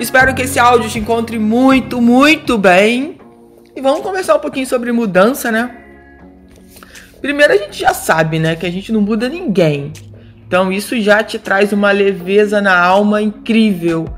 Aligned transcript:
Espero 0.00 0.34
que 0.34 0.40
esse 0.40 0.58
áudio 0.58 0.88
te 0.88 0.98
encontre 0.98 1.38
muito, 1.38 2.00
muito 2.00 2.56
bem. 2.56 3.18
E 3.76 3.82
vamos 3.82 4.00
conversar 4.00 4.34
um 4.34 4.38
pouquinho 4.38 4.66
sobre 4.66 4.90
mudança, 4.92 5.52
né? 5.52 5.76
Primeiro 7.20 7.52
a 7.52 7.56
gente 7.58 7.78
já 7.78 7.92
sabe, 7.92 8.38
né, 8.38 8.56
que 8.56 8.64
a 8.64 8.72
gente 8.72 8.90
não 8.90 9.02
muda 9.02 9.28
ninguém. 9.28 9.92
Então 10.46 10.72
isso 10.72 10.98
já 10.98 11.22
te 11.22 11.38
traz 11.38 11.70
uma 11.70 11.92
leveza 11.92 12.62
na 12.62 12.80
alma 12.80 13.20
incrível, 13.20 14.08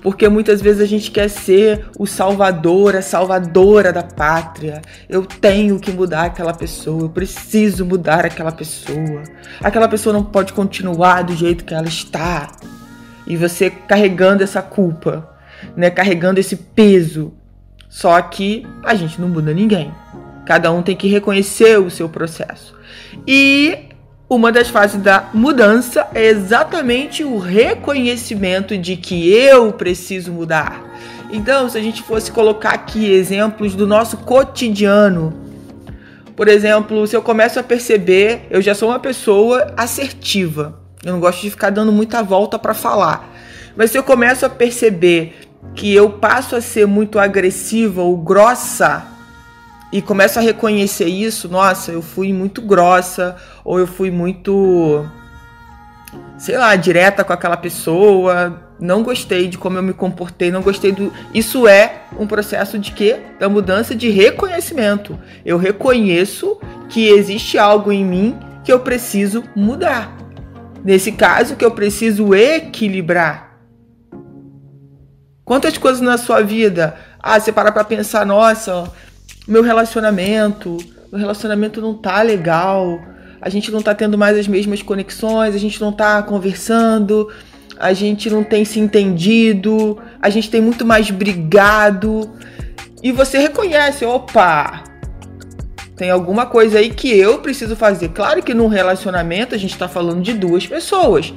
porque 0.00 0.28
muitas 0.28 0.62
vezes 0.62 0.80
a 0.80 0.86
gente 0.86 1.10
quer 1.10 1.28
ser 1.28 1.86
o 1.98 2.06
salvador, 2.06 2.94
a 2.94 3.02
salvadora 3.02 3.92
da 3.92 4.04
pátria. 4.04 4.80
Eu 5.08 5.26
tenho 5.26 5.80
que 5.80 5.90
mudar 5.90 6.26
aquela 6.26 6.54
pessoa, 6.54 7.02
eu 7.02 7.10
preciso 7.10 7.84
mudar 7.84 8.24
aquela 8.24 8.52
pessoa. 8.52 9.24
Aquela 9.60 9.88
pessoa 9.88 10.12
não 10.12 10.22
pode 10.22 10.52
continuar 10.52 11.22
do 11.22 11.34
jeito 11.34 11.64
que 11.64 11.74
ela 11.74 11.88
está. 11.88 12.48
E 13.26 13.36
você 13.36 13.70
carregando 13.70 14.44
essa 14.44 14.62
culpa 14.62 15.31
né, 15.76 15.90
carregando 15.90 16.40
esse 16.40 16.56
peso. 16.56 17.32
Só 17.88 18.20
que 18.22 18.66
a 18.82 18.94
gente 18.94 19.20
não 19.20 19.28
muda 19.28 19.52
ninguém. 19.52 19.92
Cada 20.46 20.72
um 20.72 20.82
tem 20.82 20.96
que 20.96 21.08
reconhecer 21.08 21.78
o 21.78 21.90
seu 21.90 22.08
processo. 22.08 22.74
E 23.26 23.90
uma 24.28 24.50
das 24.50 24.68
fases 24.68 25.00
da 25.00 25.28
mudança 25.34 26.08
é 26.14 26.24
exatamente 26.24 27.22
o 27.22 27.38
reconhecimento 27.38 28.78
de 28.78 28.96
que 28.96 29.30
eu 29.30 29.72
preciso 29.72 30.32
mudar. 30.32 30.82
Então, 31.30 31.68
se 31.68 31.78
a 31.78 31.82
gente 31.82 32.02
fosse 32.02 32.32
colocar 32.32 32.70
aqui 32.70 33.10
exemplos 33.12 33.74
do 33.74 33.86
nosso 33.86 34.18
cotidiano, 34.18 35.34
por 36.34 36.48
exemplo, 36.48 37.06
se 37.06 37.14
eu 37.14 37.22
começo 37.22 37.60
a 37.60 37.62
perceber, 37.62 38.46
eu 38.50 38.62
já 38.62 38.74
sou 38.74 38.88
uma 38.88 38.98
pessoa 38.98 39.72
assertiva. 39.76 40.80
Eu 41.04 41.12
não 41.12 41.20
gosto 41.20 41.42
de 41.42 41.50
ficar 41.50 41.70
dando 41.70 41.92
muita 41.92 42.22
volta 42.22 42.58
para 42.58 42.74
falar. 42.74 43.30
Mas 43.76 43.90
se 43.90 43.98
eu 43.98 44.02
começo 44.02 44.46
a 44.46 44.48
perceber 44.50 45.34
que 45.74 45.94
eu 45.94 46.10
passo 46.10 46.56
a 46.56 46.60
ser 46.60 46.86
muito 46.86 47.18
agressiva 47.18 48.02
ou 48.02 48.16
grossa 48.16 49.06
e 49.92 50.00
começo 50.00 50.38
a 50.38 50.42
reconhecer 50.42 51.06
isso, 51.06 51.48
nossa, 51.48 51.92
eu 51.92 52.00
fui 52.00 52.32
muito 52.32 52.62
grossa 52.62 53.36
ou 53.64 53.78
eu 53.78 53.86
fui 53.86 54.10
muito 54.10 55.06
sei 56.38 56.58
lá, 56.58 56.74
direta 56.76 57.22
com 57.22 57.32
aquela 57.32 57.56
pessoa, 57.56 58.60
não 58.80 59.02
gostei 59.02 59.48
de 59.48 59.56
como 59.56 59.78
eu 59.78 59.82
me 59.82 59.92
comportei, 59.92 60.50
não 60.50 60.60
gostei 60.60 60.92
do. 60.92 61.12
Isso 61.32 61.68
é 61.68 62.02
um 62.18 62.26
processo 62.26 62.78
de 62.78 62.90
quê? 62.92 63.20
Da 63.38 63.48
mudança 63.48 63.94
de 63.94 64.08
reconhecimento. 64.08 65.18
Eu 65.44 65.56
reconheço 65.56 66.58
que 66.88 67.08
existe 67.08 67.58
algo 67.58 67.92
em 67.92 68.04
mim 68.04 68.38
que 68.64 68.72
eu 68.72 68.80
preciso 68.80 69.44
mudar. 69.54 70.16
Nesse 70.84 71.12
caso, 71.12 71.54
que 71.54 71.64
eu 71.64 71.70
preciso 71.70 72.34
equilibrar. 72.34 73.51
Quantas 75.44 75.76
coisas 75.76 76.00
na 76.00 76.16
sua 76.16 76.40
vida, 76.40 76.94
ah, 77.20 77.38
você 77.38 77.50
para 77.50 77.72
pra 77.72 77.82
pensar, 77.82 78.24
nossa, 78.24 78.90
meu 79.46 79.62
relacionamento, 79.62 80.78
meu 81.10 81.20
relacionamento 81.20 81.80
não 81.80 81.94
tá 81.94 82.22
legal, 82.22 83.00
a 83.40 83.48
gente 83.48 83.70
não 83.72 83.82
tá 83.82 83.92
tendo 83.92 84.16
mais 84.16 84.38
as 84.38 84.46
mesmas 84.46 84.82
conexões, 84.82 85.54
a 85.54 85.58
gente 85.58 85.80
não 85.80 85.92
tá 85.92 86.22
conversando, 86.22 87.28
a 87.76 87.92
gente 87.92 88.30
não 88.30 88.44
tem 88.44 88.64
se 88.64 88.78
entendido, 88.78 89.98
a 90.20 90.30
gente 90.30 90.48
tem 90.48 90.60
muito 90.60 90.86
mais 90.86 91.10
brigado. 91.10 92.30
E 93.02 93.10
você 93.10 93.38
reconhece, 93.38 94.04
opa, 94.04 94.84
tem 95.96 96.08
alguma 96.08 96.46
coisa 96.46 96.78
aí 96.78 96.90
que 96.90 97.08
eu 97.08 97.40
preciso 97.40 97.74
fazer. 97.74 98.10
Claro 98.10 98.42
que 98.42 98.54
num 98.54 98.68
relacionamento 98.68 99.56
a 99.56 99.58
gente 99.58 99.76
tá 99.76 99.88
falando 99.88 100.22
de 100.22 100.32
duas 100.34 100.64
pessoas. 100.64 101.34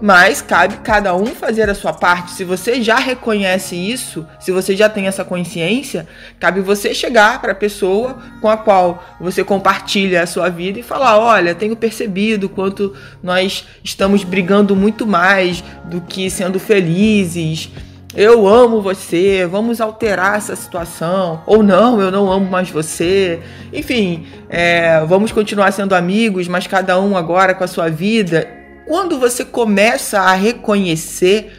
Mas 0.00 0.40
cabe 0.40 0.78
cada 0.78 1.14
um 1.14 1.26
fazer 1.26 1.68
a 1.68 1.74
sua 1.74 1.92
parte. 1.92 2.32
Se 2.32 2.42
você 2.42 2.82
já 2.82 2.96
reconhece 2.96 3.76
isso, 3.76 4.26
se 4.38 4.50
você 4.50 4.74
já 4.74 4.88
tem 4.88 5.06
essa 5.06 5.24
consciência, 5.24 6.08
cabe 6.38 6.60
você 6.60 6.94
chegar 6.94 7.40
para 7.40 7.52
a 7.52 7.54
pessoa 7.54 8.18
com 8.40 8.48
a 8.48 8.56
qual 8.56 9.04
você 9.20 9.44
compartilha 9.44 10.22
a 10.22 10.26
sua 10.26 10.48
vida 10.48 10.78
e 10.78 10.82
falar: 10.82 11.18
"Olha, 11.18 11.54
tenho 11.54 11.76
percebido 11.76 12.48
quanto 12.48 12.94
nós 13.22 13.66
estamos 13.84 14.24
brigando 14.24 14.74
muito 14.74 15.06
mais 15.06 15.62
do 15.84 16.00
que 16.00 16.30
sendo 16.30 16.58
felizes. 16.58 17.70
Eu 18.16 18.48
amo 18.48 18.82
você, 18.82 19.46
vamos 19.46 19.80
alterar 19.80 20.36
essa 20.36 20.56
situação. 20.56 21.42
Ou 21.46 21.62
não, 21.62 22.00
eu 22.00 22.10
não 22.10 22.30
amo 22.32 22.50
mais 22.50 22.68
você. 22.68 23.40
Enfim, 23.72 24.26
é, 24.48 25.00
vamos 25.06 25.30
continuar 25.30 25.70
sendo 25.70 25.94
amigos, 25.94 26.48
mas 26.48 26.66
cada 26.66 26.98
um 27.00 27.16
agora 27.16 27.54
com 27.54 27.62
a 27.62 27.68
sua 27.68 27.88
vida 27.88 28.59
quando 28.90 29.20
você 29.20 29.44
começa 29.44 30.18
a 30.18 30.34
reconhecer, 30.34 31.56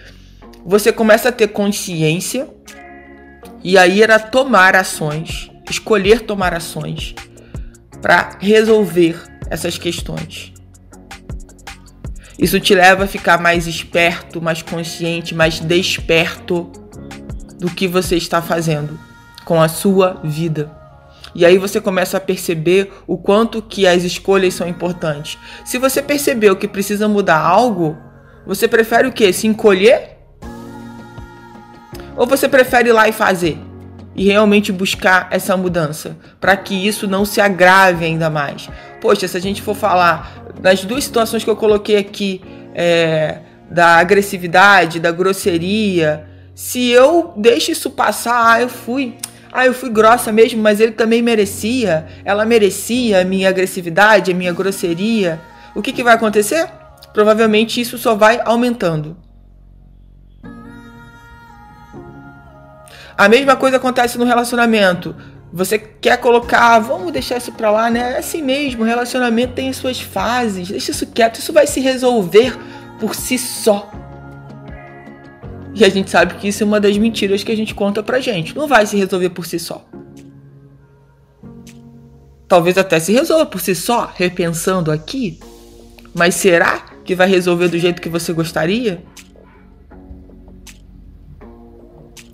você 0.66 0.92
começa 0.92 1.30
a 1.30 1.32
ter 1.32 1.48
consciência 1.48 2.46
e 3.64 3.78
aí 3.78 4.04
era 4.04 4.20
tomar 4.20 4.76
ações, 4.76 5.50
escolher 5.70 6.24
tomar 6.24 6.54
ações 6.54 7.16
para 8.02 8.38
resolver 8.38 9.18
essas 9.50 9.78
questões. 9.78 10.52
Isso 12.38 12.60
te 12.60 12.76
leva 12.76 13.06
a 13.06 13.08
ficar 13.08 13.40
mais 13.40 13.66
esperto, 13.66 14.42
mais 14.42 14.62
consciente, 14.62 15.34
mais 15.34 15.62
desperto 15.62 16.70
do 17.58 17.72
que 17.72 17.88
você 17.88 18.18
está 18.18 18.42
fazendo 18.42 19.00
com 19.46 19.62
a 19.62 19.70
sua 19.70 20.20
vida. 20.22 20.81
E 21.34 21.46
aí 21.46 21.58
você 21.58 21.80
começa 21.80 22.18
a 22.18 22.22
perceber 22.22 22.92
o 23.08 23.18
quanto 23.18 23.62
que 23.62 23.88
as 23.88 24.04
escolhas 24.04 24.54
são 24.54 24.68
importantes. 24.68 25.38
Se 25.66 25.78
você 25.78 26.02
percebeu 26.02 26.56
que 26.56 26.68
precisa 26.68 27.08
mudar 27.08 27.40
algo, 27.40 27.98
você 28.46 28.68
prefere 28.68 29.08
o 29.08 29.12
quê? 29.12 29.32
Se 29.32 29.48
encolher? 29.48 30.18
Ou 32.16 32.28
você 32.28 32.48
prefere 32.48 32.90
ir 32.90 32.94
lá 32.94 33.08
e 33.08 33.12
fazer? 33.12 33.58
E 34.16 34.26
realmente 34.26 34.72
buscar 34.72 35.28
essa 35.32 35.56
mudança, 35.56 36.18
para 36.40 36.58
que 36.58 36.76
isso 36.76 37.08
não 37.08 37.24
se 37.24 37.40
agrave 37.40 38.04
ainda 38.04 38.30
mais. 38.30 38.70
Poxa, 39.00 39.28
se 39.28 39.38
a 39.38 39.40
gente 39.40 39.62
for 39.62 39.76
falar 39.76 40.46
das 40.60 40.84
duas 40.84 41.04
situações 41.06 41.44
que 41.44 41.50
eu 41.50 41.56
coloquei 41.56 41.98
aqui, 41.98 42.42
é, 42.76 43.40
da 43.70 43.96
agressividade, 43.96 45.00
da 45.00 45.12
grosseria, 45.12 46.28
se 46.54 46.90
eu 46.90 47.34
deixo 47.38 47.72
isso 47.72 47.90
passar, 47.90 48.54
ah, 48.54 48.62
eu 48.62 48.68
fui, 48.70 49.16
ah, 49.52 49.66
eu 49.66 49.74
fui 49.74 49.90
grossa 49.90 50.32
mesmo, 50.32 50.62
mas 50.62 50.80
ele 50.80 50.94
também 50.94 51.22
merecia. 51.22 52.08
Ela 52.24 52.46
merecia 52.46 53.22
a 53.22 53.26
minha 53.26 53.50
agressividade, 53.50 54.32
a 54.32 54.36
minha 54.36 54.54
grosseria. 54.54 55.42
O 55.76 55.82
que, 55.82 55.92
que 55.92 56.04
vai 56.04 56.16
acontecer? 56.16 56.68
Provavelmente 57.14 57.82
isso 57.82 57.98
só 57.98 58.16
vai 58.16 58.42
aumentando. 58.46 59.18
A 63.18 63.28
mesma 63.28 63.56
coisa 63.56 63.78
acontece 63.78 64.18
no 64.18 64.26
relacionamento. 64.26 65.16
Você 65.54 65.78
quer 65.78 66.18
colocar, 66.18 66.80
vamos 66.80 67.12
deixar 67.12 67.38
isso 67.38 67.52
pra 67.52 67.70
lá, 67.70 67.90
né? 67.90 68.14
É 68.14 68.18
assim 68.20 68.42
mesmo, 68.42 68.86
relacionamento 68.86 69.54
tem 69.54 69.70
as 69.70 69.76
suas 69.76 70.00
fases. 70.00 70.70
Deixa 70.70 70.92
isso 70.92 71.06
quieto, 71.08 71.40
isso 71.40 71.52
vai 71.52 71.68
se 71.68 71.82
resolver 71.82 72.58
por 73.00 73.14
si 73.14 73.38
só. 73.38 73.92
E 75.74 75.86
a 75.86 75.90
gente 75.90 76.10
sabe 76.10 76.36
que 76.36 76.48
isso 76.48 76.64
é 76.64 76.66
uma 76.66 76.80
das 76.80 76.98
mentiras 76.98 77.44
que 77.44 77.52
a 77.52 77.56
gente 77.56 77.74
conta 77.74 78.04
pra 78.04 78.20
gente. 78.20 78.56
Não 78.56 78.68
vai 78.68 78.86
se 78.86 78.98
resolver 78.98 79.30
por 79.30 79.46
si 79.46 79.58
só. 79.58 79.86
Talvez 82.48 82.78
até 82.78 83.00
se 83.00 83.14
resolva 83.14 83.46
por 83.46 83.62
si 83.62 83.74
só, 83.74 84.12
repensando 84.14 84.92
aqui. 84.92 85.40
Mas 86.14 86.36
será 86.36 86.80
que 87.06 87.16
vai 87.16 87.28
resolver 87.28 87.70
do 87.70 87.80
jeito 87.80 88.02
que 88.02 88.10
você 88.10 88.34
gostaria? 88.34 89.02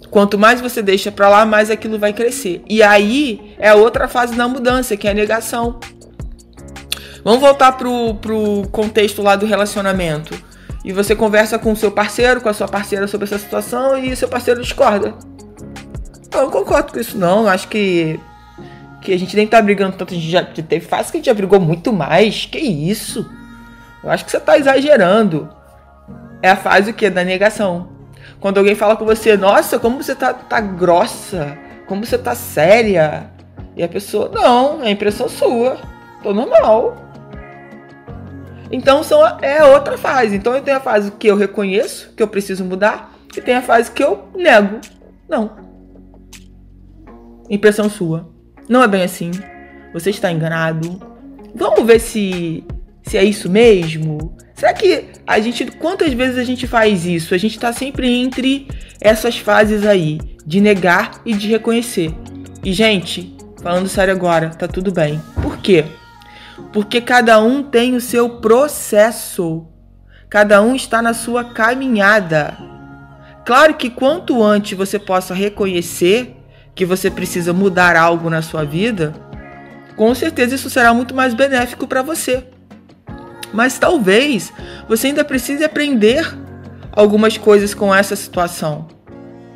Quanto 0.10 0.40
mais 0.40 0.60
você 0.60 0.82
deixa 0.82 1.12
para 1.12 1.30
lá, 1.30 1.46
mais 1.46 1.70
aquilo 1.70 2.00
vai 2.00 2.14
crescer. 2.14 2.64
E 2.68 2.82
aí 2.82 3.54
é 3.60 3.70
a 3.70 3.76
outra 3.76 4.08
fase 4.08 4.34
da 4.36 4.48
mudança, 4.48 4.98
que 4.98 5.08
é 5.08 5.12
a 5.12 5.14
negação. 5.14 5.80
Vamos 7.24 7.42
voltar 7.42 7.74
pro, 7.74 8.16
pro 8.16 8.68
contexto 8.72 9.22
lá 9.22 9.36
do 9.36 9.46
relacionamento 9.46 10.47
e 10.88 10.94
você 10.94 11.14
conversa 11.14 11.60
com 11.60 11.74
o 11.74 11.76
seu 11.76 11.92
parceiro, 11.92 12.40
com 12.40 12.48
a 12.48 12.54
sua 12.54 12.66
parceira 12.66 13.08
sobre 13.08 13.26
essa 13.26 13.38
situação 13.38 13.98
e 13.98 14.16
seu 14.16 14.30
parceiro 14.30 14.62
discorda. 14.62 15.14
Eu 16.34 16.44
não 16.44 16.50
concordo 16.50 16.94
com 16.94 17.00
isso 17.00 17.18
não, 17.18 17.46
acho 17.46 17.68
que 17.68 18.18
que 19.02 19.12
a 19.12 19.20
gente 19.20 19.36
nem 19.36 19.46
tá 19.46 19.62
brigando 19.62 19.98
tanto, 19.98 20.14
a 20.14 20.18
gente 20.18 20.30
já 20.30 20.42
teve 20.46 20.86
fase 20.86 21.12
que 21.12 21.18
a 21.18 21.20
gente 21.20 21.26
já 21.26 21.34
brigou 21.34 21.60
muito 21.60 21.92
mais. 21.92 22.46
Que 22.46 22.58
isso? 22.58 23.30
Eu 24.02 24.10
acho 24.10 24.24
que 24.24 24.32
você 24.32 24.40
tá 24.40 24.58
exagerando. 24.58 25.50
é 26.42 26.52
a 26.52 26.56
fase 26.56 26.92
o 26.92 26.94
quê? 26.94 27.10
Da 27.10 27.22
negação. 27.22 27.90
Quando 28.40 28.58
alguém 28.58 28.74
fala 28.74 28.96
com 28.96 29.06
você, 29.06 29.36
nossa, 29.36 29.78
como 29.78 30.02
você 30.02 30.16
tá, 30.16 30.34
tá 30.34 30.62
grossa, 30.62 31.58
como 31.86 32.06
você 32.06 32.18
tá 32.18 32.34
séria. 32.34 33.30
E 33.76 33.84
a 33.84 33.90
pessoa, 33.90 34.32
não, 34.34 34.82
é 34.82 34.90
impressão 34.90 35.28
sua. 35.28 35.78
Tô 36.24 36.34
normal. 36.34 37.07
Então 38.72 39.04
são, 39.04 39.22
é 39.42 39.64
outra 39.64 39.98
fase. 39.98 40.36
Então 40.36 40.54
eu 40.54 40.62
tenho 40.62 40.78
a 40.78 40.82
fase 40.82 41.12
que 41.12 41.28
eu 41.28 41.36
reconheço, 41.36 42.14
que 42.16 42.22
eu 42.22 42.28
preciso 42.28 42.66
mudar, 42.66 43.14
e 43.36 43.42
tem 43.42 43.56
a 43.56 43.62
fase 43.62 43.92
que 43.92 44.04
eu 44.04 44.28
nego. 44.36 44.80
Não. 45.28 45.52
Impressão 47.50 47.90
sua. 47.90 48.30
Não 48.68 48.84
é 48.84 48.88
bem 48.88 49.04
assim. 49.04 49.32
Você 49.94 50.10
está 50.10 50.32
enganado. 50.32 51.00
Vamos 51.56 51.86
ver 51.86 52.00
se 52.00 52.64
se 53.04 53.18
é 53.18 53.24
isso 53.24 53.50
mesmo. 53.50 54.36
Será 54.54 54.74
que 54.74 55.06
a 55.26 55.40
gente 55.40 55.66
quantas 55.72 56.12
vezes 56.14 56.38
a 56.38 56.44
gente 56.44 56.68
faz 56.68 57.06
isso? 57.06 57.34
A 57.34 57.38
gente 57.38 57.56
está 57.56 57.72
sempre 57.72 58.12
entre 58.12 58.68
essas 59.00 59.38
fases 59.38 59.86
aí 59.86 60.20
de 60.46 60.60
negar 60.60 61.22
e 61.26 61.34
de 61.34 61.48
reconhecer. 61.48 62.14
E 62.64 62.74
gente, 62.74 63.36
falando 63.62 63.88
sério 63.88 64.14
agora, 64.14 64.50
tá 64.50 64.68
tudo 64.68 64.92
bem. 64.92 65.22
Por 65.42 65.58
quê? 65.58 65.86
Porque 66.74 67.02
cada 67.02 67.40
um 67.40 67.64
tem 67.64 67.96
o 67.96 68.02
seu 68.02 68.30
processo. 68.42 69.68
Cada 70.30 70.62
um 70.62 70.76
está 70.76 71.02
na 71.02 71.14
sua 71.14 71.44
caminhada. 71.44 72.58
Claro 73.46 73.76
que 73.76 73.90
quanto 73.90 74.44
antes 74.44 74.78
você 74.78 75.00
possa 75.00 75.34
reconhecer 75.34 76.36
que 76.76 76.86
você 76.86 77.10
precisa 77.10 77.54
mudar 77.54 77.96
algo 77.96 78.30
na 78.30 78.42
sua 78.42 78.64
vida, 78.64 79.14
com 79.96 80.14
certeza 80.14 80.56
isso 80.56 80.70
será 80.70 80.94
muito 80.94 81.16
mais 81.16 81.34
benéfico 81.34 81.88
para 81.88 82.02
você. 82.02 82.46
Mas 83.54 83.80
talvez 83.80 84.52
você 84.88 85.08
ainda 85.08 85.24
precise 85.24 85.64
aprender 85.64 86.38
algumas 86.92 87.38
coisas 87.38 87.74
com 87.74 87.94
essa 87.94 88.16
situação. 88.16 88.88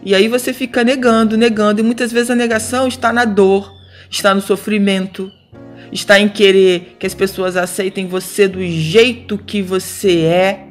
E 0.03 0.15
aí 0.15 0.27
você 0.27 0.53
fica 0.53 0.83
negando, 0.83 1.38
negando, 1.38 1.81
e 1.81 1.83
muitas 1.83 2.12
vezes 2.12 2.31
a 2.31 2.36
negação 2.36 2.88
está 2.88 3.13
na 3.13 3.25
dor, 3.25 3.71
está 4.09 4.33
no 4.33 4.42
sofrimento, 4.42 5.31
está 5.91 6.19
em 6.19 6.29
querer 6.29 6.95
que 6.99 7.05
as 7.05 7.13
pessoas 7.13 7.57
aceitem 7.57 8.07
você 8.07 8.47
do 8.47 8.63
jeito 8.63 9.38
que 9.38 9.61
você 9.61 10.21
é, 10.21 10.67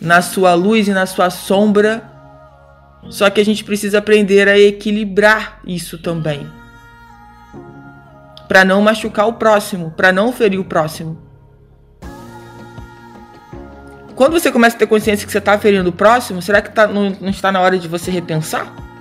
na 0.00 0.20
sua 0.20 0.54
luz 0.54 0.88
e 0.88 0.92
na 0.92 1.06
sua 1.06 1.30
sombra. 1.30 2.10
Só 3.08 3.28
que 3.30 3.40
a 3.40 3.44
gente 3.44 3.64
precisa 3.64 3.98
aprender 3.98 4.48
a 4.48 4.58
equilibrar 4.58 5.60
isso 5.66 5.98
também. 5.98 6.46
Para 8.48 8.64
não 8.64 8.82
machucar 8.82 9.26
o 9.28 9.34
próximo, 9.34 9.92
para 9.92 10.12
não 10.12 10.32
ferir 10.32 10.58
o 10.58 10.64
próximo. 10.64 11.18
Quando 14.14 14.32
você 14.32 14.52
começa 14.52 14.76
a 14.76 14.78
ter 14.78 14.86
consciência 14.86 15.26
que 15.26 15.32
você 15.32 15.38
está 15.38 15.58
ferindo 15.58 15.88
o 15.88 15.92
próximo, 15.92 16.42
será 16.42 16.60
que 16.60 16.70
tá, 16.70 16.86
não, 16.86 17.10
não 17.20 17.30
está 17.30 17.50
na 17.50 17.60
hora 17.60 17.78
de 17.78 17.88
você 17.88 18.10
repensar? 18.10 18.91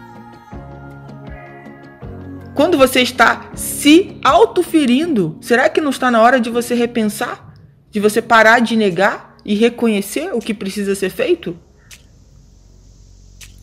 Quando 2.53 2.77
você 2.77 3.01
está 3.01 3.51
se 3.55 4.17
autoferindo, 4.23 5.37
será 5.41 5.69
que 5.69 5.79
não 5.79 5.89
está 5.89 6.11
na 6.11 6.21
hora 6.21 6.39
de 6.39 6.49
você 6.49 6.75
repensar? 6.75 7.53
De 7.89 7.99
você 7.99 8.21
parar 8.21 8.59
de 8.59 8.75
negar 8.75 9.37
e 9.45 9.55
reconhecer 9.55 10.31
o 10.33 10.39
que 10.39 10.53
precisa 10.53 10.93
ser 10.93 11.09
feito? 11.09 11.57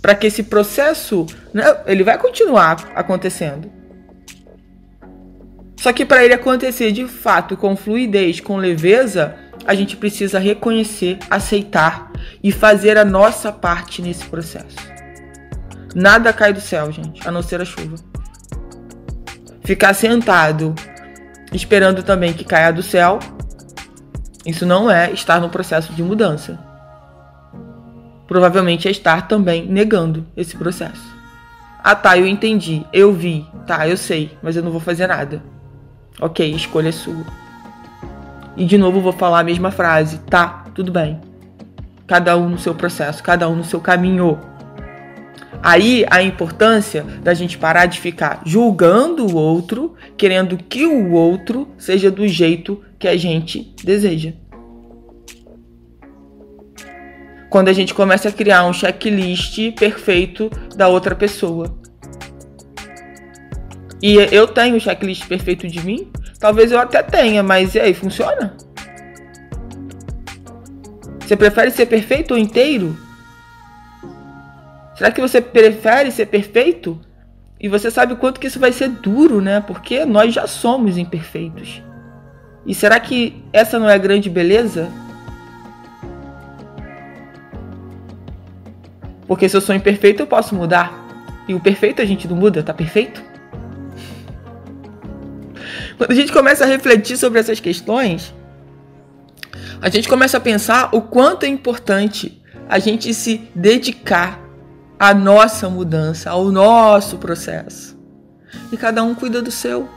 Para 0.00 0.14
que 0.14 0.26
esse 0.26 0.43
processo, 0.43 1.26
né, 1.52 1.64
ele 1.87 2.02
vai 2.02 2.17
continuar 2.19 2.90
acontecendo. 2.94 3.70
Só 5.76 5.93
que 5.93 6.05
para 6.05 6.25
ele 6.25 6.35
acontecer 6.35 6.90
de 6.90 7.06
fato 7.06 7.56
com 7.56 7.76
fluidez, 7.76 8.40
com 8.40 8.56
leveza, 8.56 9.37
a 9.67 9.75
gente 9.75 9.96
precisa 9.96 10.38
reconhecer, 10.38 11.19
aceitar 11.31 12.11
e 12.43 12.50
fazer 12.50 12.96
a 12.96 13.05
nossa 13.05 13.52
parte 13.52 14.00
nesse 14.00 14.25
processo. 14.25 14.76
Nada 15.94 16.32
cai 16.32 16.52
do 16.52 16.61
céu, 16.61 16.90
gente, 16.90 17.26
a 17.26 17.31
não 17.31 17.43
ser 17.43 17.61
a 17.61 17.64
chuva. 17.64 17.96
Ficar 19.69 19.93
sentado 19.93 20.75
esperando 21.53 22.03
também 22.03 22.32
que 22.32 22.43
caia 22.43 22.73
do 22.73 22.82
céu, 22.82 23.19
isso 24.47 24.65
não 24.65 24.91
é 24.91 25.12
estar 25.12 25.43
no 25.43 25.50
processo 25.50 25.93
de 25.93 26.03
mudança. 26.03 26.59
Provavelmente 28.26 28.88
é 28.88 28.91
estar 28.91 29.29
também 29.29 29.67
negando 29.67 30.26
esse 30.35 30.56
processo. 30.56 31.15
Ah 31.85 31.94
tá, 31.94 32.17
eu 32.17 32.26
entendi, 32.26 32.82
eu 32.94 33.12
vi, 33.12 33.47
tá, 33.67 33.87
eu 33.87 33.99
sei, 33.99 34.38
mas 34.43 34.56
eu 34.56 34.62
não 34.62 34.70
vou 34.70 34.81
fazer 34.81 35.06
nada. 35.06 35.43
Ok, 36.19 36.50
escolha 36.50 36.91
sua. 36.91 37.26
E 38.56 38.64
de 38.64 38.79
novo 38.79 39.03
vou 39.03 39.12
falar 39.12 39.41
a 39.41 39.44
mesma 39.44 39.71
frase, 39.71 40.17
tá, 40.31 40.64
tudo 40.75 40.91
bem. 40.91 41.21
Cada 42.06 42.38
um 42.38 42.49
no 42.49 42.59
seu 42.59 42.75
processo, 42.75 43.23
cada 43.23 43.47
um 43.47 43.56
no 43.56 43.64
seu 43.64 43.82
caminho. 43.82 44.41
Aí 45.62 46.05
a 46.08 46.22
importância 46.22 47.02
da 47.22 47.34
gente 47.34 47.58
parar 47.58 47.87
de 47.87 48.00
ficar 48.00 48.43
julgando 48.44 49.26
o 49.26 49.37
outro, 49.37 49.94
querendo 50.16 50.56
que 50.56 50.87
o 50.87 51.12
outro 51.12 51.69
seja 51.76 52.10
do 52.10 52.26
jeito 52.28 52.82
que 52.99 53.08
a 53.08 53.16
gente 53.16 53.75
deseja. 53.82 54.32
Quando 57.50 57.69
a 57.69 57.72
gente 57.72 57.94
começa 57.94 58.28
a 58.28 58.32
criar 58.32 58.64
um 58.64 58.72
checklist 58.72 59.72
perfeito 59.72 60.50
da 60.76 60.87
outra 60.87 61.14
pessoa. 61.14 61.76
E 64.00 64.14
eu 64.14 64.46
tenho 64.46 64.76
o 64.76 64.81
checklist 64.81 65.26
perfeito 65.26 65.66
de 65.66 65.84
mim? 65.84 66.12
Talvez 66.38 66.70
eu 66.70 66.78
até 66.78 67.02
tenha, 67.02 67.43
mas 67.43 67.75
e 67.75 67.81
aí, 67.81 67.93
funciona? 67.94 68.56
Você 71.20 71.37
prefere 71.37 71.70
ser 71.70 71.87
perfeito 71.87 72.32
ou 72.32 72.38
inteiro? 72.38 72.96
Será 74.99 75.12
que 75.12 75.21
você 75.21 75.41
prefere 75.41 76.11
ser 76.11 76.27
perfeito? 76.27 77.00
E 77.61 77.69
você 77.69 77.89
sabe 77.89 78.15
o 78.15 78.17
quanto 78.17 78.41
que 78.41 78.49
isso 78.49 78.59
vai 78.59 78.73
ser 78.73 78.89
duro, 78.89 79.41
né? 79.41 79.61
Porque 79.61 80.05
nós 80.05 80.35
já 80.35 80.45
somos 80.49 80.99
imperfeitos. 80.99 81.81
E 82.67 82.75
será 82.75 82.99
que 82.99 83.41
essa 83.53 83.79
não 83.79 83.89
é 83.89 83.95
a 83.95 83.99
grande 83.99 84.29
beleza? 84.29 84.91
Porque 89.29 89.49
se 89.49 89.56
eu 89.56 89.61
sou 89.61 89.73
imperfeito, 89.73 90.21
eu 90.21 90.27
posso 90.27 90.56
mudar. 90.56 90.93
E 91.47 91.55
o 91.55 91.61
perfeito 91.61 92.03
a 92.03 92.05
gente 92.05 92.27
não 92.27 92.35
muda, 92.35 92.61
tá 92.61 92.75
perfeito? 92.75 93.23
Quando 95.97 96.11
a 96.11 96.15
gente 96.15 96.33
começa 96.33 96.65
a 96.65 96.67
refletir 96.67 97.17
sobre 97.17 97.38
essas 97.38 97.61
questões, 97.61 98.35
a 99.81 99.88
gente 99.88 100.09
começa 100.09 100.38
a 100.38 100.40
pensar 100.40 100.93
o 100.93 101.00
quanto 101.00 101.45
é 101.45 101.49
importante 101.49 102.43
a 102.69 102.81
gente 102.81 103.14
se 103.14 103.49
dedicar 103.55 104.48
a 104.99 105.14
nossa 105.14 105.69
mudança, 105.69 106.31
ao 106.31 106.50
nosso 106.50 107.19
processo. 107.19 107.97
E 108.73 108.76
cada 108.76 109.02
um 109.02 109.14
cuida 109.14 109.40
do 109.40 109.50
seu. 109.50 109.88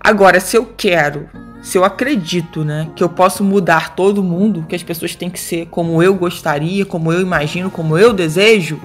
Agora, 0.00 0.40
se 0.40 0.56
eu 0.56 0.66
quero, 0.76 1.28
se 1.62 1.76
eu 1.76 1.84
acredito, 1.84 2.64
né, 2.64 2.90
que 2.96 3.02
eu 3.02 3.08
posso 3.08 3.44
mudar 3.44 3.94
todo 3.94 4.22
mundo, 4.22 4.64
que 4.68 4.74
as 4.74 4.82
pessoas 4.82 5.14
têm 5.14 5.30
que 5.30 5.40
ser 5.40 5.66
como 5.66 6.02
eu 6.02 6.14
gostaria, 6.14 6.84
como 6.86 7.12
eu 7.12 7.20
imagino, 7.20 7.70
como 7.70 7.96
eu 7.98 8.12
desejo, 8.12 8.80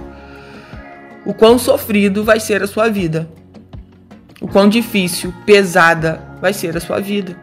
o 1.26 1.34
quão 1.34 1.58
sofrido 1.58 2.24
vai 2.24 2.40
ser 2.40 2.62
a 2.62 2.68
sua 2.68 2.90
vida. 2.90 3.30
O 4.42 4.48
quão 4.48 4.68
difícil, 4.68 5.34
pesada 5.46 6.22
vai 6.42 6.52
ser 6.52 6.76
a 6.76 6.82
sua 6.82 7.00
vida. 7.00 7.38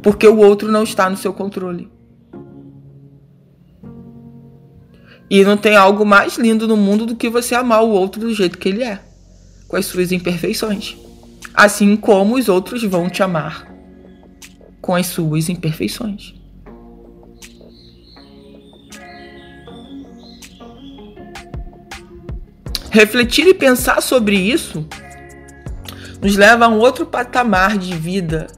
Porque 0.00 0.26
o 0.28 0.38
outro 0.38 0.70
não 0.70 0.84
está 0.84 1.10
no 1.10 1.16
seu 1.16 1.32
controle. 1.32 1.97
E 5.30 5.44
não 5.44 5.56
tem 5.56 5.76
algo 5.76 6.04
mais 6.06 6.36
lindo 6.38 6.66
no 6.66 6.76
mundo 6.76 7.04
do 7.04 7.16
que 7.16 7.28
você 7.28 7.54
amar 7.54 7.82
o 7.82 7.90
outro 7.90 8.20
do 8.20 8.32
jeito 8.32 8.58
que 8.58 8.68
ele 8.68 8.82
é, 8.82 9.00
com 9.66 9.76
as 9.76 9.86
suas 9.86 10.10
imperfeições. 10.10 10.96
Assim 11.52 11.96
como 11.96 12.36
os 12.36 12.48
outros 12.48 12.82
vão 12.82 13.10
te 13.10 13.22
amar 13.22 13.68
com 14.80 14.94
as 14.94 15.06
suas 15.06 15.48
imperfeições. 15.48 16.34
Refletir 22.90 23.46
e 23.46 23.54
pensar 23.54 24.00
sobre 24.00 24.36
isso 24.36 24.86
nos 26.20 26.36
leva 26.36 26.64
a 26.64 26.68
um 26.68 26.78
outro 26.78 27.06
patamar 27.06 27.78
de 27.78 27.94
vida 27.94 28.48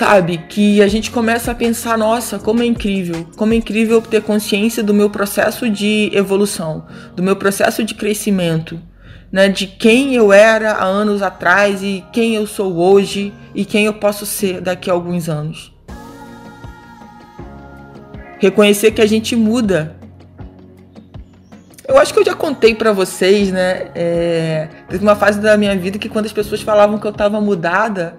sabe? 0.00 0.38
Que 0.48 0.80
a 0.80 0.88
gente 0.88 1.10
começa 1.10 1.50
a 1.50 1.54
pensar, 1.54 1.98
nossa, 1.98 2.38
como 2.38 2.62
é 2.62 2.64
incrível, 2.64 3.26
como 3.36 3.52
é 3.52 3.56
incrível 3.56 4.00
ter 4.00 4.22
consciência 4.22 4.82
do 4.82 4.94
meu 4.94 5.10
processo 5.10 5.68
de 5.68 6.10
evolução, 6.14 6.86
do 7.14 7.22
meu 7.22 7.36
processo 7.36 7.84
de 7.84 7.94
crescimento, 7.94 8.80
né? 9.30 9.46
De 9.46 9.66
quem 9.66 10.14
eu 10.14 10.32
era 10.32 10.72
há 10.72 10.84
anos 10.84 11.20
atrás 11.20 11.82
e 11.82 12.02
quem 12.14 12.34
eu 12.34 12.46
sou 12.46 12.78
hoje 12.78 13.30
e 13.54 13.62
quem 13.62 13.84
eu 13.84 13.92
posso 13.92 14.24
ser 14.24 14.62
daqui 14.62 14.88
a 14.88 14.94
alguns 14.94 15.28
anos. 15.28 15.70
Reconhecer 18.38 18.92
que 18.92 19.02
a 19.02 19.06
gente 19.06 19.36
muda. 19.36 19.96
Eu 21.86 21.98
acho 21.98 22.14
que 22.14 22.20
eu 22.20 22.24
já 22.24 22.34
contei 22.34 22.74
para 22.74 22.90
vocês, 22.90 23.52
né? 23.52 23.90
É, 23.94 24.68
teve 24.88 25.02
uma 25.02 25.14
fase 25.14 25.38
da 25.40 25.58
minha 25.58 25.76
vida 25.76 25.98
que 25.98 26.08
quando 26.08 26.24
as 26.24 26.32
pessoas 26.32 26.62
falavam 26.62 26.98
que 26.98 27.06
eu 27.06 27.12
tava 27.12 27.38
mudada, 27.38 28.16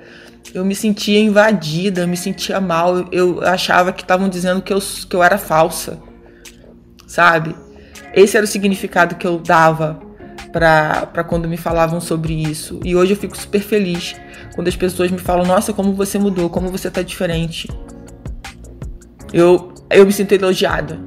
eu 0.54 0.66
me 0.66 0.76
sentia 0.76 1.20
invadida, 1.20 2.02
eu 2.02 2.08
me 2.08 2.18
sentia 2.18 2.60
mal, 2.60 3.06
eu 3.12 3.42
achava 3.42 3.94
que 3.94 4.02
estavam 4.02 4.28
dizendo 4.28 4.62
que 4.62 4.74
eu, 4.74 4.80
que 4.80 5.16
eu 5.16 5.24
era 5.24 5.38
falsa, 5.38 6.00
sabe? 7.08 7.56
Esse 8.14 8.36
era 8.36 8.44
o 8.44 8.48
significado 8.48 9.16
que 9.16 9.26
eu 9.26 9.40
dava 9.40 10.02
para 10.52 11.24
quando 11.24 11.48
me 11.48 11.56
falavam 11.56 12.02
sobre 12.02 12.34
isso. 12.34 12.80
E 12.84 12.96
hoje 12.96 13.14
eu 13.14 13.18
fico 13.18 13.38
super 13.38 13.62
feliz 13.62 14.16
quando 14.54 14.68
as 14.68 14.76
pessoas 14.76 15.10
me 15.10 15.18
falam: 15.18 15.46
Nossa, 15.46 15.72
como 15.72 15.94
você 15.94 16.20
mudou, 16.20 16.50
como 16.50 16.70
você 16.70 16.92
tá 16.92 17.02
diferente. 17.02 17.70
Eu, 19.32 19.74
eu 19.90 20.06
me 20.06 20.12
sinto 20.12 20.34
elogiada. 20.34 21.00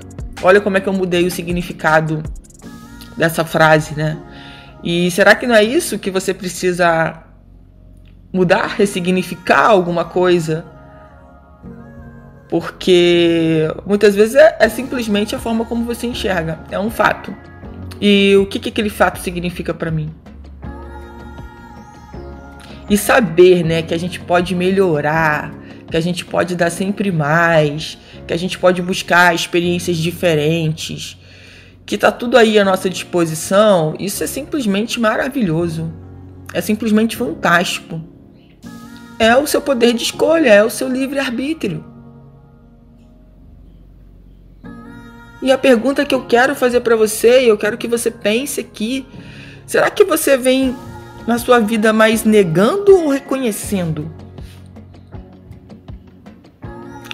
Olha 0.42 0.60
como 0.60 0.78
é 0.78 0.80
que 0.80 0.88
eu 0.88 0.92
mudei 0.92 1.26
o 1.26 1.30
significado 1.30 2.22
dessa 3.16 3.44
frase, 3.44 3.94
né? 3.94 4.18
E 4.82 5.10
será 5.10 5.34
que 5.34 5.46
não 5.46 5.54
é 5.54 5.62
isso 5.62 5.98
que 5.98 6.10
você 6.10 6.32
precisa 6.32 7.23
mudar, 8.34 8.66
ressignificar 8.66 9.70
alguma 9.70 10.04
coisa? 10.04 10.64
Porque 12.48 13.72
muitas 13.86 14.16
vezes 14.16 14.34
é, 14.34 14.56
é 14.58 14.68
simplesmente 14.68 15.36
a 15.36 15.38
forma 15.38 15.64
como 15.64 15.84
você 15.84 16.08
enxerga, 16.08 16.58
é 16.68 16.78
um 16.78 16.90
fato. 16.90 17.32
E 18.00 18.34
o 18.36 18.46
que, 18.46 18.58
que 18.58 18.70
aquele 18.70 18.90
fato 18.90 19.20
significa 19.20 19.72
para 19.72 19.90
mim? 19.90 20.12
E 22.90 22.98
saber, 22.98 23.64
né, 23.64 23.82
que 23.82 23.94
a 23.94 23.98
gente 23.98 24.18
pode 24.18 24.54
melhorar, 24.54 25.54
que 25.88 25.96
a 25.96 26.00
gente 26.00 26.24
pode 26.24 26.56
dar 26.56 26.70
sempre 26.70 27.12
mais, 27.12 27.96
que 28.26 28.34
a 28.34 28.36
gente 28.36 28.58
pode 28.58 28.82
buscar 28.82 29.32
experiências 29.32 29.96
diferentes, 29.96 31.16
que 31.86 31.96
tá 31.96 32.10
tudo 32.10 32.36
aí 32.36 32.58
à 32.58 32.64
nossa 32.64 32.90
disposição, 32.90 33.94
isso 33.98 34.24
é 34.24 34.26
simplesmente 34.26 34.98
maravilhoso. 34.98 35.92
É 36.52 36.60
simplesmente 36.60 37.16
fantástico. 37.16 38.13
É 39.18 39.36
o 39.36 39.46
seu 39.46 39.60
poder 39.60 39.92
de 39.92 40.02
escolha, 40.02 40.48
é 40.48 40.64
o 40.64 40.70
seu 40.70 40.88
livre-arbítrio. 40.88 41.84
E 45.42 45.52
a 45.52 45.58
pergunta 45.58 46.06
que 46.06 46.14
eu 46.14 46.24
quero 46.24 46.54
fazer 46.54 46.80
para 46.80 46.96
você, 46.96 47.42
e 47.42 47.48
eu 47.48 47.58
quero 47.58 47.76
que 47.76 47.86
você 47.86 48.10
pense 48.10 48.60
aqui, 48.60 49.06
será 49.66 49.90
que 49.90 50.02
você 50.02 50.36
vem 50.36 50.74
na 51.26 51.38
sua 51.38 51.60
vida 51.60 51.92
mais 51.92 52.24
negando 52.24 52.96
ou 52.96 53.10
reconhecendo? 53.10 54.10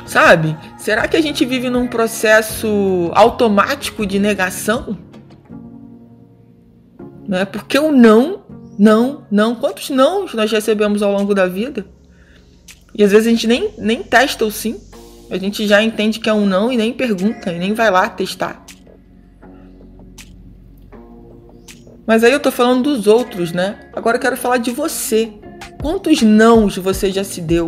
Sabe? 0.06 0.56
Será 0.78 1.06
que 1.06 1.16
a 1.16 1.20
gente 1.20 1.44
vive 1.44 1.70
num 1.70 1.86
processo 1.86 3.10
automático 3.14 4.06
de 4.06 4.18
negação? 4.18 4.96
Não 7.28 7.38
é 7.38 7.44
porque 7.44 7.78
o 7.78 7.92
não, 7.92 8.39
não, 8.80 9.26
não. 9.30 9.54
Quantos 9.54 9.90
não 9.90 10.24
nós 10.32 10.50
recebemos 10.50 11.02
ao 11.02 11.12
longo 11.12 11.34
da 11.34 11.46
vida? 11.46 11.84
E 12.94 13.04
às 13.04 13.12
vezes 13.12 13.26
a 13.26 13.30
gente 13.30 13.46
nem, 13.46 13.74
nem 13.76 14.02
testa 14.02 14.42
o 14.42 14.50
sim. 14.50 14.80
A 15.30 15.36
gente 15.36 15.66
já 15.66 15.82
entende 15.82 16.18
que 16.18 16.30
é 16.30 16.32
um 16.32 16.46
não 16.46 16.72
e 16.72 16.78
nem 16.78 16.90
pergunta, 16.90 17.52
e 17.52 17.58
nem 17.58 17.74
vai 17.74 17.90
lá 17.90 18.08
testar. 18.08 18.64
Mas 22.06 22.24
aí 22.24 22.32
eu 22.32 22.40
tô 22.40 22.50
falando 22.50 22.84
dos 22.84 23.06
outros, 23.06 23.52
né? 23.52 23.90
Agora 23.92 24.16
eu 24.16 24.20
quero 24.20 24.36
falar 24.38 24.56
de 24.56 24.70
você. 24.70 25.30
Quantos 25.82 26.22
nãos 26.22 26.78
você 26.78 27.12
já 27.12 27.22
se 27.22 27.42
deu? 27.42 27.66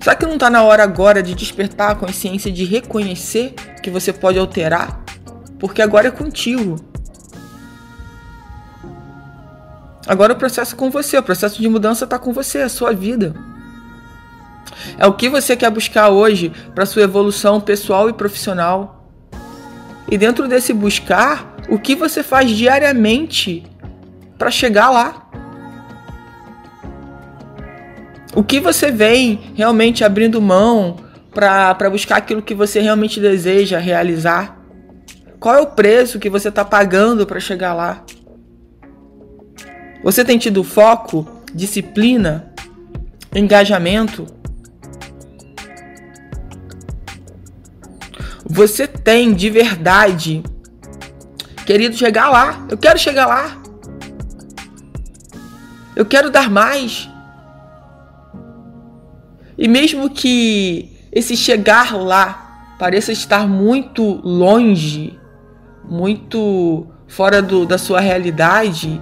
Será 0.00 0.16
que 0.16 0.24
não 0.24 0.34
está 0.34 0.48
na 0.48 0.62
hora 0.62 0.82
agora 0.82 1.22
de 1.22 1.34
despertar 1.34 1.90
a 1.90 1.94
consciência 1.94 2.50
de 2.50 2.64
reconhecer 2.64 3.52
que 3.82 3.90
você 3.90 4.10
pode 4.10 4.38
alterar? 4.38 5.04
Porque 5.58 5.82
agora 5.82 6.08
é 6.08 6.10
contigo. 6.10 6.89
Agora 10.10 10.32
o 10.32 10.36
processo 10.36 10.74
é 10.74 10.76
com 10.76 10.90
você, 10.90 11.16
o 11.16 11.22
processo 11.22 11.62
de 11.62 11.68
mudança 11.68 12.02
está 12.02 12.18
com 12.18 12.32
você, 12.32 12.58
é 12.58 12.62
a 12.64 12.68
sua 12.68 12.92
vida. 12.92 13.32
É 14.98 15.06
o 15.06 15.12
que 15.12 15.28
você 15.28 15.54
quer 15.54 15.70
buscar 15.70 16.08
hoje 16.08 16.50
para 16.74 16.84
sua 16.84 17.02
evolução 17.02 17.60
pessoal 17.60 18.10
e 18.10 18.12
profissional. 18.12 19.08
E 20.10 20.18
dentro 20.18 20.48
desse 20.48 20.72
buscar, 20.72 21.54
o 21.68 21.78
que 21.78 21.94
você 21.94 22.24
faz 22.24 22.50
diariamente 22.50 23.64
para 24.36 24.50
chegar 24.50 24.90
lá? 24.90 25.30
O 28.34 28.42
que 28.42 28.58
você 28.58 28.90
vem 28.90 29.52
realmente 29.54 30.02
abrindo 30.02 30.42
mão 30.42 30.96
para 31.32 31.88
buscar 31.88 32.16
aquilo 32.16 32.42
que 32.42 32.52
você 32.52 32.80
realmente 32.80 33.20
deseja 33.20 33.78
realizar? 33.78 34.60
Qual 35.38 35.54
é 35.54 35.60
o 35.60 35.68
preço 35.68 36.18
que 36.18 36.28
você 36.28 36.48
está 36.48 36.64
pagando 36.64 37.24
para 37.24 37.38
chegar 37.38 37.74
lá? 37.74 38.04
Você 40.02 40.24
tem 40.24 40.38
tido 40.38 40.64
foco, 40.64 41.26
disciplina, 41.54 42.52
engajamento? 43.34 44.26
Você 48.44 48.86
tem 48.86 49.32
de 49.34 49.50
verdade 49.50 50.42
querido 51.66 51.96
chegar 51.96 52.30
lá? 52.30 52.66
Eu 52.68 52.76
quero 52.78 52.98
chegar 52.98 53.26
lá. 53.26 53.56
Eu 55.94 56.06
quero 56.06 56.30
dar 56.30 56.50
mais. 56.50 57.08
E 59.56 59.68
mesmo 59.68 60.08
que 60.08 60.98
esse 61.12 61.36
chegar 61.36 61.94
lá 61.94 62.74
pareça 62.78 63.12
estar 63.12 63.46
muito 63.46 64.20
longe, 64.26 65.18
muito 65.84 66.86
fora 67.06 67.42
do, 67.42 67.66
da 67.66 67.76
sua 67.76 68.00
realidade, 68.00 69.00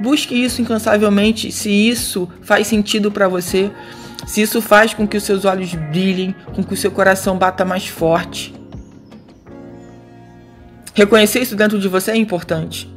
busque 0.00 0.34
isso 0.34 0.60
incansavelmente 0.60 1.50
se 1.52 1.70
isso 1.70 2.28
faz 2.42 2.66
sentido 2.66 3.10
para 3.10 3.28
você, 3.28 3.70
se 4.26 4.42
isso 4.42 4.60
faz 4.60 4.94
com 4.94 5.06
que 5.06 5.16
os 5.16 5.24
seus 5.24 5.44
olhos 5.44 5.74
brilhem, 5.74 6.34
com 6.54 6.62
que 6.62 6.74
o 6.74 6.76
seu 6.76 6.90
coração 6.90 7.36
bata 7.36 7.64
mais 7.64 7.86
forte. 7.86 8.54
Reconhecer 10.94 11.40
isso 11.40 11.56
dentro 11.56 11.78
de 11.78 11.88
você 11.88 12.12
é 12.12 12.16
importante. 12.16 12.88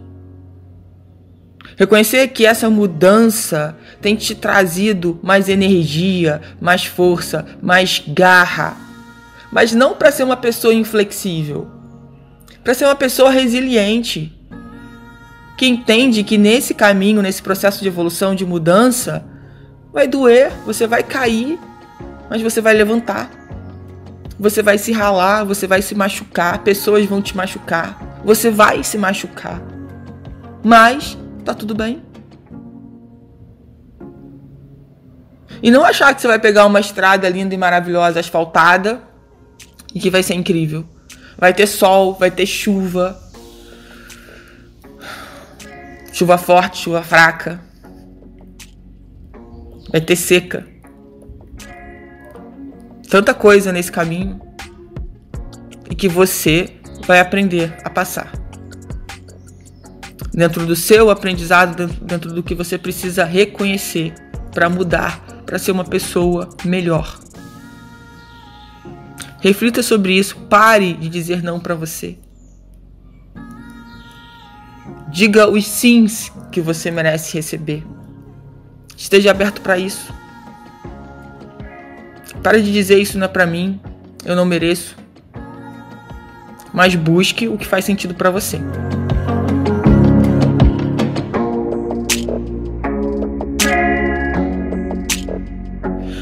Reconhecer 1.75 2.27
que 2.29 2.45
essa 2.45 2.69
mudança 2.69 3.77
tem 4.01 4.15
te 4.15 4.33
trazido 4.33 5.19
mais 5.21 5.49
energia, 5.49 6.41
mais 6.59 6.85
força, 6.85 7.45
mais 7.61 8.01
garra. 8.07 8.75
Mas 9.51 9.73
não 9.73 9.95
para 9.95 10.11
ser 10.11 10.23
uma 10.23 10.37
pessoa 10.37 10.73
inflexível, 10.73 11.67
para 12.63 12.73
ser 12.73 12.85
uma 12.85 12.95
pessoa 12.95 13.31
resiliente, 13.31 14.36
que 15.57 15.65
entende 15.65 16.23
que 16.23 16.37
nesse 16.37 16.75
caminho, 16.75 17.21
nesse 17.21 17.41
processo 17.41 17.81
de 17.81 17.87
evolução, 17.87 18.35
de 18.35 18.45
mudança, 18.45 19.25
vai 19.91 20.07
doer, 20.07 20.51
você 20.65 20.85
vai 20.85 21.01
cair, 21.01 21.59
mas 22.29 22.41
você 22.43 22.61
vai 22.61 22.75
levantar. 22.75 23.31
Você 24.39 24.61
vai 24.61 24.77
se 24.77 24.91
ralar, 24.91 25.43
você 25.43 25.65
vai 25.65 25.81
se 25.81 25.95
machucar, 25.95 26.59
pessoas 26.59 27.07
vão 27.07 27.23
te 27.23 27.35
machucar, 27.35 28.19
você 28.23 28.51
vai 28.51 28.83
se 28.83 28.95
machucar. 28.95 29.59
Mas 30.63 31.17
tá 31.43 31.55
tudo 31.55 31.73
bem. 31.73 32.03
E 35.63 35.71
não 35.71 35.83
achar 35.83 36.13
que 36.13 36.21
você 36.21 36.27
vai 36.27 36.37
pegar 36.37 36.67
uma 36.67 36.79
estrada 36.79 37.27
linda 37.27 37.55
e 37.55 37.57
maravilhosa, 37.57 38.19
asfaltada, 38.19 39.01
e 39.93 39.99
que 39.99 40.11
vai 40.11 40.21
ser 40.21 40.35
incrível. 40.35 40.85
Vai 41.35 41.51
ter 41.51 41.65
sol, 41.65 42.13
vai 42.13 42.29
ter 42.29 42.45
chuva. 42.45 43.19
Chuva 46.17 46.35
forte, 46.35 46.79
chuva 46.79 47.03
fraca. 47.03 47.61
Vai 49.91 50.01
ter 50.01 50.15
seca. 50.15 50.65
Tanta 53.07 53.35
coisa 53.35 53.71
nesse 53.71 53.91
caminho. 53.91 54.41
E 55.87 55.93
que 55.93 56.07
você 56.09 56.73
vai 57.05 57.19
aprender 57.19 57.71
a 57.83 57.89
passar 57.91 58.31
dentro 60.33 60.65
do 60.65 60.75
seu 60.75 61.11
aprendizado, 61.11 61.85
dentro, 62.01 62.33
do 62.33 62.41
que 62.41 62.55
você 62.55 62.79
precisa 62.79 63.23
reconhecer 63.23 64.11
para 64.51 64.67
mudar, 64.67 65.21
para 65.45 65.59
ser 65.59 65.69
uma 65.69 65.85
pessoa 65.85 66.49
melhor. 66.65 67.19
Reflita 69.39 69.83
sobre 69.83 70.17
isso, 70.17 70.35
pare 70.49 70.93
de 70.93 71.09
dizer 71.09 71.43
não 71.43 71.59
para 71.59 71.75
você. 71.75 72.17
Diga 75.17 75.49
os 75.49 75.65
sims 75.65 76.31
que 76.51 76.61
você 76.61 76.91
merece 76.91 77.35
receber. 77.35 77.83
Esteja 78.95 79.31
aberto 79.31 79.61
para 79.61 79.75
isso. 79.75 80.13
Pare 82.43 82.61
de 82.61 82.71
dizer 82.71 82.99
isso 82.99 83.17
não 83.17 83.25
é 83.25 83.27
para 83.27 83.47
mim, 83.47 83.79
eu 84.23 84.35
não 84.35 84.45
mereço. 84.45 84.95
Mas 86.71 86.93
busque 86.93 87.47
o 87.47 87.57
que 87.57 87.65
faz 87.65 87.83
sentido 87.83 88.13
para 88.13 88.29
você. 88.29 88.59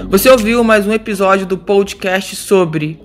Você 0.08 0.30
ouviu 0.30 0.64
mais 0.64 0.88
um 0.88 0.94
episódio 0.94 1.46
do 1.46 1.58
podcast 1.58 2.34
sobre 2.38 3.05